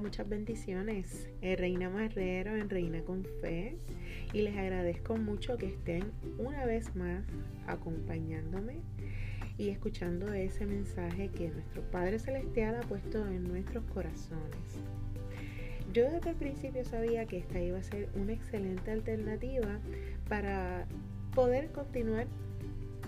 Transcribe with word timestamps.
Muchas 0.00 0.28
bendiciones. 0.28 1.28
Eh, 1.42 1.56
Reina 1.56 1.90
Marrero 1.90 2.54
en 2.54 2.70
Reina 2.70 3.02
con 3.02 3.24
Fe. 3.40 3.76
Y 4.32 4.42
les 4.42 4.56
agradezco 4.56 5.16
mucho 5.16 5.56
que 5.56 5.66
estén 5.66 6.12
una 6.38 6.64
vez 6.66 6.94
más 6.94 7.24
acompañándome 7.66 8.76
y 9.56 9.70
escuchando 9.70 10.32
ese 10.32 10.66
mensaje 10.66 11.30
que 11.30 11.48
nuestro 11.48 11.82
Padre 11.90 12.20
Celestial 12.20 12.76
ha 12.76 12.82
puesto 12.82 13.26
en 13.26 13.48
nuestros 13.48 13.82
corazones. 13.86 14.78
Yo 15.92 16.08
desde 16.10 16.30
el 16.30 16.36
principio 16.36 16.84
sabía 16.84 17.26
que 17.26 17.38
esta 17.38 17.60
iba 17.60 17.78
a 17.78 17.82
ser 17.82 18.08
una 18.14 18.34
excelente 18.34 18.92
alternativa 18.92 19.80
para 20.28 20.86
poder 21.34 21.72
continuar 21.72 22.28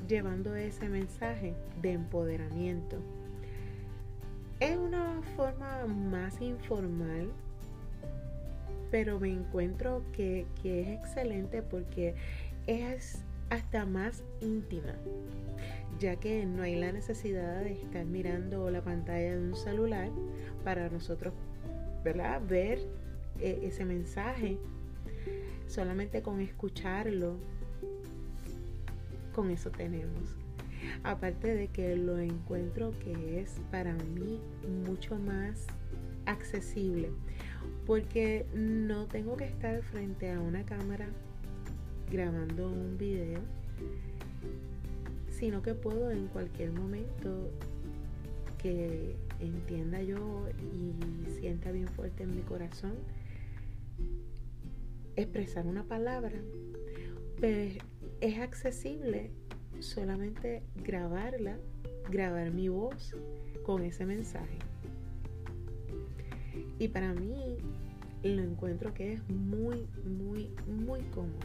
llevando 0.09 0.57
ese 0.57 0.88
mensaje 0.88 1.54
de 1.82 1.93
empoderamiento 1.93 3.00
es 4.60 4.77
una 4.77 5.23
forma 5.37 5.87
más 5.87 6.41
informal, 6.42 7.30
pero 8.91 9.19
me 9.19 9.33
encuentro 9.33 10.02
que, 10.12 10.46
es 10.62 10.88
excelente 10.88 11.62
porque 11.62 12.14
es 12.66 13.23
hasta 13.48 13.86
más 13.86 14.23
íntima, 14.41 14.95
ya 15.98 16.16
que 16.16 16.45
no 16.45 16.62
hay 16.62 16.77
la 16.77 16.92
necesidad 16.92 17.62
de 17.62 17.73
estar 17.73 18.05
mirando 18.05 18.70
la 18.70 18.83
pantalla 18.83 19.36
de 19.36 19.38
un 19.38 19.56
celular 19.56 20.10
para 20.62 20.91
nosotros 20.91 21.33
¿verdad? 22.05 22.41
ver 22.47 22.80
eh, 23.41 23.61
ese 23.62 23.84
mensaje. 23.84 24.58
Solamente 25.66 26.20
con 26.20 26.41
escucharlo, 26.41 27.36
con 29.33 29.50
eso 29.50 29.70
tenemos. 29.70 30.39
Aparte 31.02 31.55
de 31.55 31.69
que 31.69 31.97
lo 31.97 32.19
encuentro 32.19 32.93
que 32.98 33.41
es 33.41 33.61
para 33.70 33.95
mí 33.95 34.41
mucho 34.87 35.17
más 35.19 35.67
accesible. 36.27 37.11
Porque 37.87 38.47
no 38.55 39.06
tengo 39.06 39.37
que 39.37 39.45
estar 39.45 39.83
frente 39.83 40.31
a 40.31 40.41
una 40.41 40.64
cámara 40.64 41.09
grabando 42.11 42.70
un 42.70 42.98
video, 42.98 43.41
sino 45.31 45.62
que 45.62 45.75
puedo 45.75 46.11
en 46.11 46.27
cualquier 46.28 46.72
momento 46.72 47.50
que 48.59 49.17
entienda 49.41 50.03
yo 50.03 50.48
y 50.61 51.31
sienta 51.41 51.72
bien 51.72 51.89
fuerte 51.89 52.25
en 52.25 52.37
mi 52.37 52.42
corazón 52.42 52.92
expresar 55.17 55.67
una 55.67 55.84
palabra, 55.84 56.39
pero 57.41 57.83
es 58.20 58.39
accesible 58.39 59.31
solamente 59.83 60.62
grabarla, 60.84 61.59
grabar 62.11 62.50
mi 62.53 62.69
voz 62.69 63.14
con 63.64 63.84
ese 63.84 64.06
mensaje. 64.06 64.59
Y 66.78 66.89
para 66.89 67.12
mí 67.12 67.59
lo 68.22 68.42
encuentro 68.42 68.92
que 68.95 69.14
es 69.14 69.28
muy, 69.28 69.87
muy, 70.05 70.50
muy 70.67 71.00
cómodo. 71.14 71.39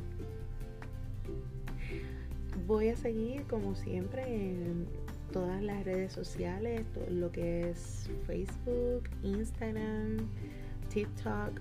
Voy 2.66 2.90
a 2.90 2.96
seguir 2.96 3.44
como 3.44 3.76
siempre 3.76 4.24
en 4.24 4.88
todas 5.32 5.62
las 5.62 5.84
redes 5.84 6.14
sociales, 6.14 6.86
lo 7.10 7.32
que 7.32 7.70
es 7.70 8.10
Facebook, 8.26 9.10
Instagram, 9.24 10.30
TikTok. 10.94 11.60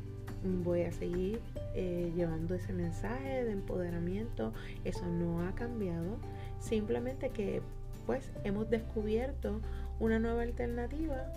Voy 0.62 0.82
a 0.82 0.92
seguir 0.92 1.40
eh, 1.74 2.12
llevando 2.14 2.54
ese 2.54 2.72
mensaje 2.72 3.44
de 3.44 3.52
empoderamiento. 3.52 4.52
Eso 4.84 5.04
no 5.06 5.42
ha 5.42 5.54
cambiado. 5.54 6.18
Simplemente 6.64 7.28
que 7.28 7.60
pues 8.06 8.30
hemos 8.42 8.70
descubierto 8.70 9.60
una 10.00 10.18
nueva 10.18 10.42
alternativa 10.42 11.30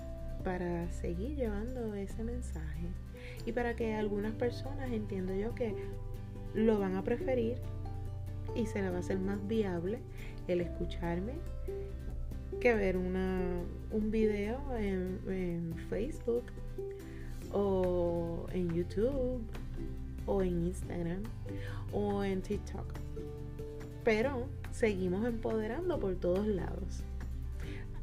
para 0.45 0.89
seguir 0.94 1.36
llevando 1.36 1.94
ese 1.95 2.23
mensaje 2.23 2.88
y 3.45 3.52
para 3.52 3.75
que 3.75 3.94
algunas 3.95 4.33
personas 4.33 4.89
entiendo 4.92 5.36
yo 5.36 5.54
que 5.54 5.76
lo 6.54 6.80
van 6.80 6.95
a 6.95 7.04
preferir 7.04 7.58
y 8.55 8.67
se 8.67 8.82
le 8.82 8.89
va 8.89 8.98
a 8.98 8.99
hacer 8.99 9.20
más 9.20 9.45
viable 9.49 9.99
el 10.48 10.61
escucharme 10.61 11.33
que 12.61 12.73
ver 12.73 12.95
una, 12.95 13.42
un 13.92 14.10
video 14.10 14.61
en, 14.77 15.20
en 15.27 15.76
Facebook 15.89 16.45
o 17.52 18.45
en 18.54 18.73
YouTube 18.73 19.42
o 20.26 20.42
en 20.42 20.67
Instagram 20.67 21.23
o 21.92 22.23
en 22.23 22.42
TikTok. 22.42 22.86
Pero 24.05 24.48
seguimos 24.77 25.26
empoderando 25.26 25.99
por 25.99 26.15
todos 26.15 26.45
lados. 26.45 27.04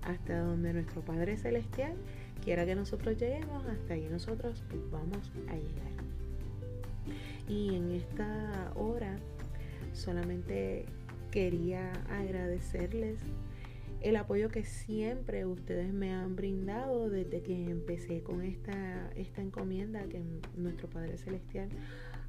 Hasta 0.03 0.41
donde 0.41 0.73
nuestro 0.73 1.03
Padre 1.03 1.37
Celestial 1.37 1.95
quiera 2.43 2.67
que 2.67 2.75
nosotros 2.75 3.17
lleguemos, 3.17 3.65
hasta 3.67 3.95
ahí 3.95 4.09
nosotros 4.11 4.65
vamos 4.91 5.31
a 5.49 5.55
llegar. 5.55 5.95
Y 7.49 7.77
en 7.77 7.93
esta 7.93 8.73
hora 8.75 9.17
solamente 9.93 10.85
quería 11.31 11.93
agradecerles 12.11 13.21
el 14.01 14.17
apoyo 14.17 14.49
que 14.49 14.65
siempre 14.65 15.47
ustedes 15.47 15.93
me 15.93 16.13
han 16.13 16.35
brindado 16.35 17.09
desde 17.09 17.41
que 17.41 17.71
empecé 17.71 18.23
con 18.23 18.43
esta, 18.43 19.11
esta 19.15 19.43
encomienda 19.43 20.03
que 20.09 20.21
nuestro 20.57 20.91
Padre 20.91 21.19
Celestial 21.19 21.69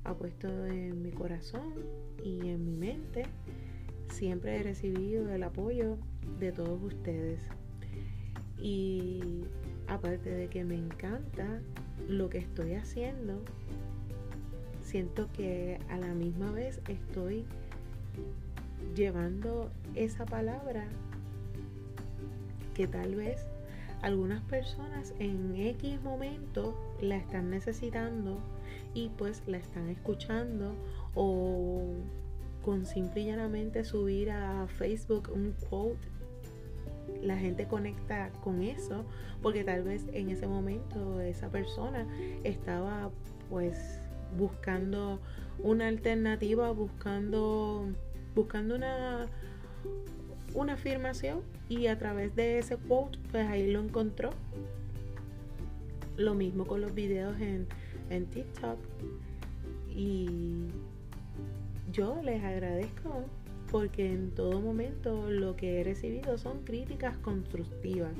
ha 0.03 0.13
puesto 0.13 0.47
en 0.67 1.01
mi 1.01 1.11
corazón 1.11 1.73
y 2.23 2.47
en 2.47 2.63
mi 2.63 2.75
mente 2.75 3.25
siempre 4.09 4.57
he 4.57 4.63
recibido 4.63 5.31
el 5.33 5.43
apoyo 5.43 5.97
de 6.39 6.51
todos 6.51 6.81
ustedes. 6.81 7.39
Y 8.59 9.43
aparte 9.87 10.29
de 10.29 10.47
que 10.47 10.63
me 10.63 10.75
encanta 10.75 11.61
lo 12.07 12.29
que 12.29 12.39
estoy 12.39 12.73
haciendo, 12.73 13.41
siento 14.81 15.29
que 15.33 15.79
a 15.89 15.97
la 15.97 16.13
misma 16.13 16.51
vez 16.51 16.79
estoy 16.87 17.45
llevando 18.95 19.71
esa 19.95 20.25
palabra 20.25 20.87
que 22.73 22.87
tal 22.87 23.15
vez 23.15 23.47
algunas 24.01 24.41
personas 24.43 25.13
en 25.19 25.55
X 25.55 26.01
momento 26.03 26.77
la 27.01 27.17
están 27.17 27.49
necesitando 27.49 28.37
y 28.93 29.09
pues 29.09 29.41
la 29.47 29.57
están 29.57 29.89
escuchando 29.89 30.75
o 31.15 31.81
con 32.65 32.87
simple 32.87 33.21
y 33.21 33.25
llanamente 33.25 33.85
subir 33.85 34.31
a 34.31 34.65
Facebook 34.67 35.29
un 35.31 35.53
quote, 35.69 35.99
la 37.21 37.37
gente 37.37 37.67
conecta 37.67 38.31
con 38.43 38.63
eso, 38.63 39.05
porque 39.43 39.63
tal 39.63 39.83
vez 39.83 40.03
en 40.13 40.31
ese 40.31 40.47
momento 40.47 41.21
esa 41.21 41.49
persona 41.49 42.07
estaba 42.43 43.11
pues 43.51 43.99
buscando 44.35 45.19
una 45.59 45.87
alternativa, 45.87 46.71
buscando, 46.71 47.85
buscando 48.33 48.75
una, 48.75 49.27
una 50.55 50.73
afirmación 50.73 51.41
y 51.69 51.85
a 51.85 51.99
través 51.99 52.35
de 52.35 52.57
ese 52.57 52.77
quote 52.77 53.19
pues 53.31 53.47
ahí 53.47 53.71
lo 53.71 53.79
encontró. 53.79 54.31
Lo 56.17 56.33
mismo 56.33 56.65
con 56.65 56.81
los 56.81 56.95
videos 56.95 57.39
en, 57.39 57.67
en 58.09 58.25
TikTok 58.25 58.79
y 59.95 60.67
yo 61.91 62.21
les 62.23 62.43
agradezco 62.43 63.25
porque 63.71 64.11
en 64.11 64.31
todo 64.31 64.61
momento 64.61 65.29
lo 65.29 65.55
que 65.55 65.79
he 65.79 65.83
recibido 65.83 66.37
son 66.37 66.63
críticas 66.63 67.17
constructivas 67.17 68.13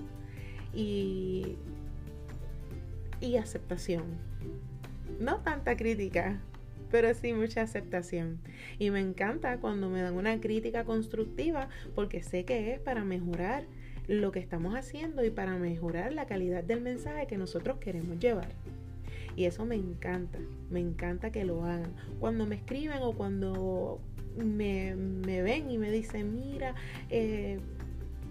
y, 0.74 1.56
y 3.22 3.38
aceptación. 3.38 4.04
No 5.20 5.38
tanta 5.38 5.78
crítica, 5.78 6.42
pero 6.92 7.14
sí 7.14 7.34
mucha 7.34 7.62
aceptación. 7.62 8.40
Y 8.80 8.90
me 8.90 9.00
encanta 9.00 9.58
cuando 9.60 9.90
me 9.90 10.02
dan 10.02 10.16
una 10.16 10.40
crítica 10.42 10.84
constructiva 10.84 11.70
porque 11.94 12.22
sé 12.22 12.46
que 12.46 12.74
es 12.74 12.80
para 12.80 13.04
mejorar 13.04 13.64
lo 14.08 14.32
que 14.32 14.40
estamos 14.40 14.76
haciendo 14.76 15.24
y 15.24 15.30
para 15.30 15.56
mejorar 15.58 16.14
la 16.14 16.26
calidad 16.26 16.64
del 16.64 16.82
mensaje 16.82 17.28
que 17.28 17.38
nosotros 17.38 17.78
queremos 17.80 18.20
llevar. 18.20 18.50
Y 19.36 19.46
eso 19.46 19.66
me 19.66 19.76
encanta, 19.76 20.40
me 20.70 20.80
encanta 20.80 21.32
que 21.32 21.44
lo 21.44 21.66
hagan. 21.66 21.92
Cuando 22.20 22.46
me 22.46 22.56
escriben 22.56 23.00
o 23.02 23.14
cuando 23.14 24.00
me, 24.38 24.96
ven 24.96 25.70
y 25.70 25.78
me 25.78 25.92
dicen, 25.92 26.36
mira, 26.36 26.74
eh, 27.10 27.60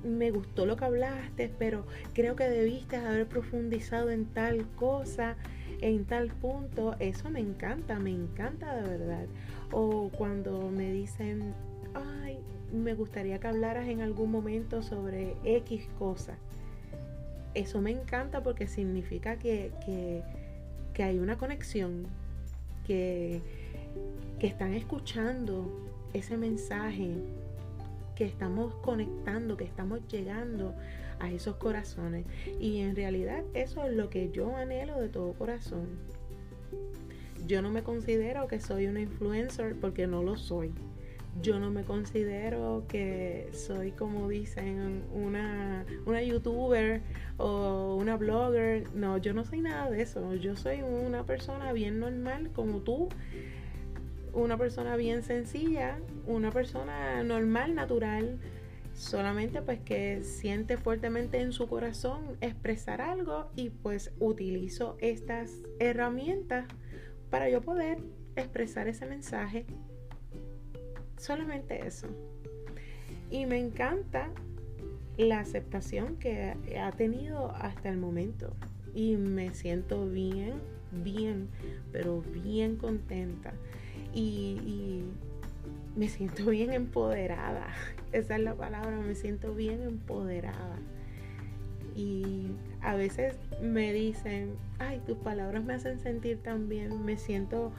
me 0.02 0.30
gustó 0.30 0.66
lo 0.66 0.76
que 0.76 0.84
hablaste, 0.84 1.50
pero 1.58 1.86
creo 2.14 2.36
que 2.36 2.48
debiste 2.48 2.96
haber 2.96 3.26
profundizado 3.26 4.10
en 4.10 4.24
tal 4.26 4.66
cosa, 4.76 5.36
en 5.82 6.04
tal 6.06 6.28
punto. 6.28 6.96
Eso 7.00 7.28
me 7.30 7.40
encanta, 7.40 7.98
me 7.98 8.10
encanta 8.10 8.74
de 8.74 8.98
verdad. 8.98 9.26
O 9.72 10.10
cuando 10.16 10.70
me 10.70 10.90
dicen, 10.90 11.54
ay, 11.94 12.38
me 12.72 12.94
gustaría 12.94 13.40
que 13.40 13.48
hablaras 13.48 13.88
en 13.88 14.00
algún 14.00 14.30
momento 14.30 14.82
sobre 14.82 15.36
X 15.44 15.86
cosa. 15.98 16.38
Eso 17.52 17.80
me 17.80 17.90
encanta 17.90 18.42
porque 18.42 18.66
significa 18.66 19.38
que 19.38 19.70
que 20.94 21.02
hay 21.02 21.18
una 21.18 21.36
conexión, 21.36 22.06
que, 22.86 23.42
que 24.38 24.46
están 24.46 24.72
escuchando 24.72 25.70
ese 26.12 26.36
mensaje 26.36 27.16
que 28.14 28.24
estamos 28.24 28.74
conectando, 28.76 29.56
que 29.56 29.64
estamos 29.64 30.00
llegando 30.08 30.74
a 31.18 31.30
esos 31.30 31.56
corazones. 31.56 32.24
Y 32.60 32.80
en 32.80 32.96
realidad 32.96 33.42
eso 33.54 33.84
es 33.84 33.92
lo 33.92 34.08
que 34.08 34.30
yo 34.30 34.56
anhelo 34.56 35.00
de 35.00 35.08
todo 35.08 35.32
corazón. 35.34 35.88
Yo 37.46 37.60
no 37.60 37.70
me 37.70 37.82
considero 37.82 38.46
que 38.46 38.60
soy 38.60 38.86
una 38.86 39.00
influencer 39.00 39.76
porque 39.78 40.06
no 40.06 40.22
lo 40.22 40.36
soy. 40.36 40.72
Yo 41.42 41.58
no 41.58 41.70
me 41.70 41.84
considero 41.84 42.84
que 42.88 43.48
soy, 43.52 43.90
como 43.90 44.28
dicen, 44.28 45.04
una, 45.12 45.84
una 46.06 46.22
youtuber 46.22 47.02
o 47.36 47.96
una 47.96 48.16
blogger. 48.16 48.94
No, 48.94 49.18
yo 49.18 49.34
no 49.34 49.44
soy 49.44 49.60
nada 49.60 49.90
de 49.90 50.02
eso. 50.02 50.34
Yo 50.34 50.56
soy 50.56 50.82
una 50.82 51.24
persona 51.24 51.72
bien 51.72 52.00
normal 52.00 52.50
como 52.54 52.80
tú 52.80 53.08
una 54.34 54.58
persona 54.58 54.96
bien 54.96 55.22
sencilla, 55.22 55.98
una 56.26 56.50
persona 56.50 57.22
normal, 57.22 57.74
natural, 57.74 58.38
solamente 58.94 59.62
pues 59.62 59.80
que 59.80 60.22
siente 60.22 60.76
fuertemente 60.76 61.40
en 61.40 61.52
su 61.52 61.68
corazón 61.68 62.36
expresar 62.40 63.00
algo 63.00 63.50
y 63.56 63.70
pues 63.70 64.12
utilizo 64.20 64.96
estas 65.00 65.62
herramientas 65.78 66.66
para 67.30 67.48
yo 67.48 67.60
poder 67.60 67.98
expresar 68.36 68.88
ese 68.88 69.06
mensaje. 69.06 69.66
Solamente 71.24 71.86
eso. 71.86 72.06
Y 73.30 73.46
me 73.46 73.58
encanta 73.58 74.28
la 75.16 75.40
aceptación 75.40 76.16
que 76.16 76.54
ha 76.78 76.92
tenido 76.92 77.50
hasta 77.52 77.88
el 77.88 77.96
momento. 77.96 78.54
Y 78.94 79.16
me 79.16 79.54
siento 79.54 80.06
bien, 80.06 80.60
bien, 81.02 81.48
pero 81.92 82.20
bien 82.20 82.76
contenta 82.76 83.54
y, 84.12 85.02
me 85.96 86.10
siento 86.10 86.44
bien 86.50 86.74
empoderada. 86.74 87.68
Esa 88.12 88.36
es 88.36 88.42
la 88.42 88.54
palabra, 88.54 88.98
me 88.98 89.14
siento 89.14 89.54
bien 89.54 89.82
empoderada. 89.82 90.76
Y 91.96 92.48
a 92.82 92.96
veces 92.96 93.34
me 93.62 93.94
dicen, 93.94 94.56
ay, 94.78 95.00
tus 95.06 95.16
palabras 95.16 95.64
me 95.64 95.72
hacen 95.72 96.00
sentir 96.00 96.36
tan 96.42 96.68
bien, 96.68 97.02
me 97.02 97.16
siento, 97.16 97.72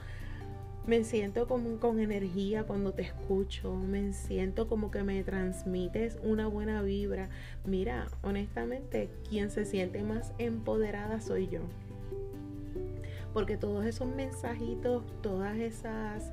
me 0.86 1.02
siento 1.02 1.48
como 1.48 1.78
con 1.80 1.98
energía 1.98 2.62
cuando 2.64 2.92
te 2.92 3.02
escucho, 3.02 3.74
me 3.74 4.12
siento 4.12 4.68
como 4.68 4.90
que 4.90 5.02
me 5.02 5.22
transmites 5.24 6.16
una 6.22 6.46
buena 6.46 6.80
vibra. 6.82 7.28
Mira, 7.64 8.06
honestamente, 8.22 9.10
quien 9.28 9.50
se 9.50 9.64
siente 9.64 10.02
más 10.02 10.32
empoderada 10.38 11.20
soy 11.20 11.48
yo. 11.48 11.60
Porque 13.32 13.56
todos 13.56 13.84
esos 13.84 14.06
mensajitos, 14.08 15.02
todas 15.22 15.56
esas 15.58 16.32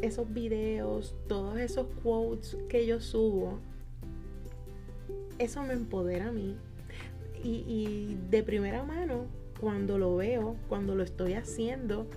esos 0.00 0.32
videos, 0.32 1.14
todos 1.28 1.58
esos 1.58 1.86
quotes 2.02 2.56
que 2.68 2.84
yo 2.86 3.00
subo, 3.00 3.60
eso 5.38 5.62
me 5.62 5.74
empodera 5.74 6.28
a 6.28 6.32
mí. 6.32 6.56
Y, 7.44 7.64
y, 7.66 8.18
de 8.30 8.42
primera 8.42 8.82
mano, 8.82 9.26
cuando 9.60 9.98
lo 9.98 10.16
veo, 10.16 10.56
cuando 10.68 10.96
lo 10.96 11.04
estoy 11.04 11.34
haciendo, 11.34 12.08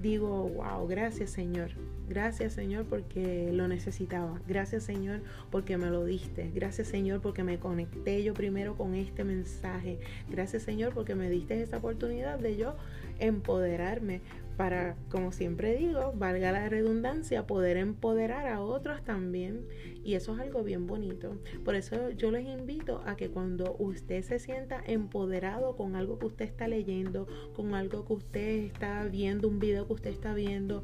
digo, 0.00 0.48
wow, 0.48 0.86
gracias 0.86 1.30
Señor. 1.30 1.70
Gracias 2.08 2.54
Señor 2.54 2.86
porque 2.86 3.50
lo 3.52 3.68
necesitaba. 3.68 4.40
Gracias 4.48 4.82
Señor 4.82 5.20
porque 5.50 5.76
me 5.76 5.90
lo 5.90 6.04
diste. 6.04 6.50
Gracias 6.52 6.88
Señor 6.88 7.20
porque 7.20 7.44
me 7.44 7.58
conecté 7.58 8.22
yo 8.24 8.34
primero 8.34 8.76
con 8.76 8.94
este 8.94 9.22
mensaje. 9.22 10.00
Gracias 10.28 10.64
Señor 10.64 10.92
porque 10.92 11.14
me 11.14 11.30
diste 11.30 11.62
esta 11.62 11.76
oportunidad 11.76 12.38
de 12.38 12.56
yo 12.56 12.74
empoderarme 13.20 14.22
para, 14.60 14.94
como 15.08 15.32
siempre 15.32 15.74
digo, 15.74 16.12
valga 16.14 16.52
la 16.52 16.68
redundancia, 16.68 17.46
poder 17.46 17.78
empoderar 17.78 18.46
a 18.46 18.60
otros 18.60 19.02
también. 19.02 19.64
Y 20.04 20.16
eso 20.16 20.34
es 20.34 20.40
algo 20.40 20.62
bien 20.62 20.86
bonito. 20.86 21.38
Por 21.64 21.76
eso 21.76 22.10
yo 22.10 22.30
les 22.30 22.46
invito 22.46 23.00
a 23.06 23.16
que 23.16 23.30
cuando 23.30 23.74
usted 23.78 24.22
se 24.22 24.38
sienta 24.38 24.82
empoderado 24.84 25.76
con 25.78 25.96
algo 25.96 26.18
que 26.18 26.26
usted 26.26 26.44
está 26.44 26.68
leyendo, 26.68 27.26
con 27.56 27.74
algo 27.74 28.04
que 28.04 28.12
usted 28.12 28.64
está 28.66 29.02
viendo, 29.06 29.48
un 29.48 29.60
video 29.60 29.86
que 29.86 29.94
usted 29.94 30.10
está 30.10 30.34
viendo, 30.34 30.82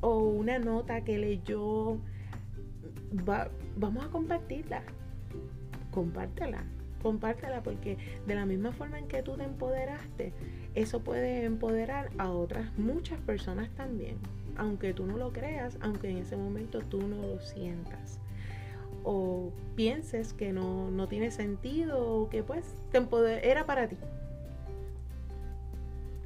o 0.00 0.18
una 0.24 0.58
nota 0.58 1.04
que 1.04 1.16
leyó, 1.16 1.98
vamos 3.76 4.04
a 4.04 4.08
compartirla. 4.10 4.82
Compártela, 5.92 6.64
compártela 7.04 7.62
porque 7.62 7.98
de 8.26 8.34
la 8.34 8.46
misma 8.46 8.72
forma 8.72 8.98
en 8.98 9.06
que 9.06 9.22
tú 9.22 9.36
te 9.36 9.44
empoderaste, 9.44 10.32
eso 10.76 11.00
puede 11.00 11.44
empoderar 11.44 12.10
a 12.18 12.30
otras 12.30 12.72
muchas 12.78 13.18
personas 13.20 13.70
también, 13.70 14.18
aunque 14.56 14.94
tú 14.94 15.06
no 15.06 15.16
lo 15.16 15.32
creas, 15.32 15.76
aunque 15.80 16.10
en 16.10 16.18
ese 16.18 16.36
momento 16.36 16.80
tú 16.80 17.02
no 17.08 17.16
lo 17.16 17.40
sientas 17.40 18.20
o 19.08 19.52
pienses 19.76 20.32
que 20.32 20.52
no, 20.52 20.90
no 20.90 21.06
tiene 21.06 21.30
sentido 21.30 22.04
o 22.04 22.28
que 22.28 22.42
pues 22.42 22.74
te 22.90 23.48
era 23.48 23.64
para 23.64 23.88
ti. 23.88 23.96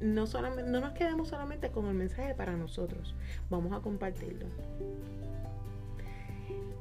No, 0.01 0.25
solamente, 0.25 0.69
no 0.69 0.79
nos 0.79 0.93
quedemos 0.93 1.27
solamente 1.27 1.69
con 1.69 1.85
el 1.85 1.93
mensaje 1.93 2.33
para 2.33 2.57
nosotros, 2.57 3.13
vamos 3.51 3.71
a 3.71 3.81
compartirlo. 3.81 4.47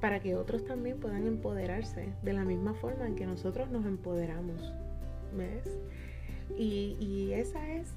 Para 0.01 0.21
que 0.21 0.35
otros 0.35 0.65
también 0.65 0.99
puedan 0.99 1.27
empoderarse 1.27 2.15
de 2.23 2.33
la 2.33 2.47
misma 2.47 2.73
forma 2.73 3.07
en 3.07 3.15
que 3.15 3.27
nosotros 3.27 3.71
nos 3.71 3.85
empoderamos. 3.85 4.73
¿Ves? 5.37 5.79
Y, 6.59 7.33
esa 7.33 7.67
es, 7.73 7.89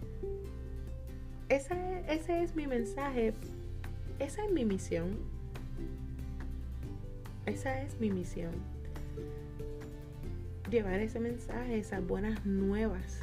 esa, 1.49 1.99
ese 2.09 2.43
es 2.43 2.55
mi 2.55 2.67
mensaje, 2.67 3.33
esa 4.19 4.45
es 4.45 4.51
mi 4.51 4.65
misión. 4.65 5.17
Esa 7.45 7.81
es 7.81 7.99
mi 7.99 8.09
misión. 8.09 8.53
Llevar 10.69 10.99
ese 10.99 11.19
mensaje, 11.19 11.77
esas 11.77 12.05
buenas 12.05 12.45
nuevas, 12.45 13.19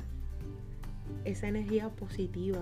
esa 1.25 1.49
energía 1.49 1.89
positiva, 1.89 2.61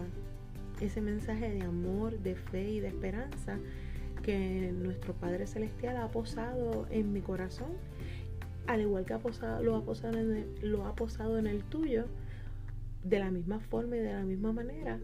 ese 0.81 1.01
mensaje 1.01 1.51
de 1.51 1.63
amor, 1.63 2.19
de 2.21 2.37
fe 2.37 2.71
y 2.71 2.81
de 2.81 2.89
esperanza 2.89 3.59
que 4.23 4.73
nuestro 4.73 5.15
Padre 5.15 5.47
Celestial 5.47 5.97
ha 5.97 6.09
posado 6.09 6.87
en 6.91 7.13
mi 7.13 7.21
corazón, 7.21 7.73
al 8.67 8.83
igual 8.83 9.05
que 9.05 9.15
ha 9.15 9.19
posado, 9.19 9.63
lo, 9.63 9.75
ha 9.75 9.83
posado 9.83 10.17
lo 10.63 10.87
ha 10.87 10.95
posado 10.95 11.39
en 11.39 11.47
el 11.47 11.63
tuyo 11.65 12.05
de 13.09 13.19
la 13.19 13.31
misma 13.31 13.59
forma 13.59 13.97
y 13.97 14.01
de 14.01 14.13
la 14.13 14.25
misma 14.25 14.53
manera, 14.53 15.01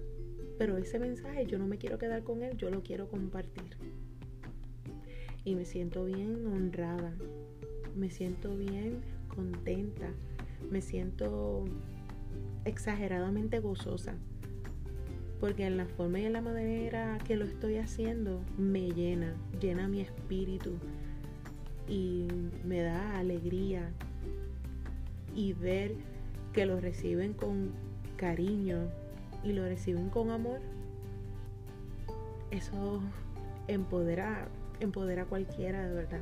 pero 0.58 0.76
ese 0.76 0.98
mensaje 0.98 1.46
yo 1.46 1.58
no 1.58 1.66
me 1.66 1.78
quiero 1.78 1.98
quedar 1.98 2.22
con 2.22 2.42
él, 2.42 2.56
yo 2.56 2.70
lo 2.70 2.82
quiero 2.82 3.08
compartir. 3.08 3.76
Y 5.44 5.54
me 5.54 5.64
siento 5.64 6.04
bien 6.04 6.46
honrada, 6.46 7.12
me 7.96 8.10
siento 8.10 8.56
bien 8.56 9.00
contenta, 9.34 10.08
me 10.70 10.80
siento 10.80 11.64
exageradamente 12.64 13.60
gozosa, 13.60 14.14
porque 15.40 15.66
en 15.66 15.76
la 15.76 15.86
forma 15.86 16.20
y 16.20 16.24
en 16.24 16.34
la 16.34 16.40
manera 16.40 17.18
que 17.26 17.36
lo 17.36 17.44
estoy 17.44 17.76
haciendo 17.76 18.40
me 18.58 18.90
llena, 18.90 19.34
llena 19.60 19.88
mi 19.88 20.00
espíritu 20.00 20.72
y 21.88 22.26
me 22.64 22.80
da 22.80 23.18
alegría 23.18 23.90
y 25.34 25.52
ver 25.52 25.94
que 26.52 26.64
lo 26.64 26.80
reciben 26.80 27.34
con 27.34 27.72
cariño 28.16 28.88
y 29.42 29.52
lo 29.52 29.64
reciben 29.64 30.08
con 30.08 30.30
amor, 30.30 30.60
eso 32.50 33.00
empodera, 33.68 34.48
empodera 34.80 35.22
a 35.22 35.26
cualquiera 35.26 35.86
de 35.86 35.94
verdad. 35.94 36.20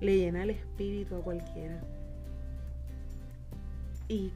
Le 0.00 0.18
llena 0.18 0.42
el 0.42 0.50
espíritu 0.50 1.16
a 1.16 1.22
cualquiera. 1.22 1.80
Y 4.08 4.32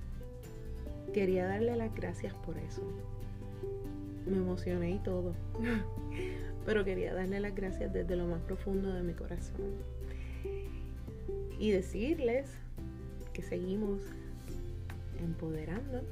quería 1.13 1.47
darle 1.47 1.77
las 1.77 1.95
gracias 1.95 2.35
por 2.35 2.57
eso. 2.59 2.83
Me 4.27 4.37
emocioné 4.37 4.93
y 4.93 4.99
todo. 4.99 5.35
Pero 6.67 6.85
quería 6.85 7.15
darle 7.15 7.41
las 7.41 7.55
gracias 7.55 7.93
desde 7.93 8.17
lo 8.17 8.27
más 8.27 8.41
profundo 8.43 8.93
de 8.93 9.03
mi 9.03 9.13
corazón. 9.13 9.75
Y 11.59 11.71
decirles 11.71 12.51
que 13.33 13.43
seguimos 13.43 14.01
empoderando 15.19 16.03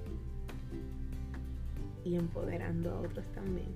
y 2.04 2.16
empoderando 2.16 2.90
a 2.90 3.00
otros 3.00 3.26
también. 3.32 3.68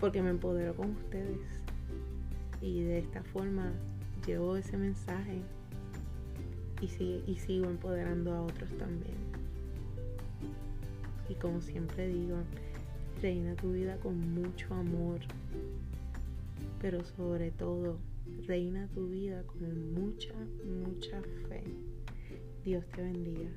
Porque 0.00 0.22
me 0.22 0.30
empodero 0.30 0.74
con 0.74 0.90
ustedes 0.90 1.40
y 2.60 2.82
de 2.82 2.98
esta 2.98 3.22
forma 3.22 3.72
llevo 4.26 4.56
ese 4.56 4.76
mensaje 4.76 5.40
y, 6.80 6.86
y 7.30 7.36
sigo 7.36 7.66
empoderando 7.66 8.34
a 8.34 8.42
otros 8.42 8.70
también. 8.78 9.16
Y 11.28 11.34
como 11.34 11.60
siempre 11.60 12.08
digo, 12.08 12.36
reina 13.20 13.54
tu 13.56 13.72
vida 13.72 13.96
con 13.98 14.34
mucho 14.34 14.72
amor, 14.74 15.18
pero 16.80 17.04
sobre 17.04 17.50
todo, 17.50 17.98
reina 18.46 18.88
tu 18.94 19.08
vida 19.08 19.42
con 19.44 19.94
mucha, 19.94 20.34
mucha 20.64 21.20
fe. 21.48 21.64
Dios 22.64 22.84
te 22.94 23.02
bendiga. 23.02 23.50